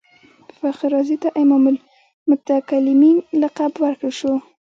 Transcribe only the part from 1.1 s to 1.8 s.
ته امام